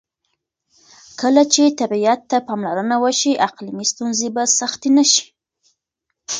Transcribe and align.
کله 1.21 1.41
چې 1.53 1.63
طبیعت 1.79 2.21
ته 2.29 2.37
پاملرنه 2.47 2.95
وشي، 3.03 3.33
اقلیمي 3.47 3.85
ستونزې 3.91 4.27
به 4.35 4.43
سختې 4.59 4.89
نه 4.97 5.03
شي. 5.11 5.25